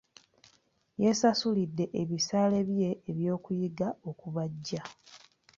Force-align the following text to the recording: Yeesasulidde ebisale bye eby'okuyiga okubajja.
Yeesasulidde 1.01 1.85
ebisale 2.01 2.59
bye 2.69 2.89
eby'okuyiga 3.11 3.87
okubajja. 4.09 4.81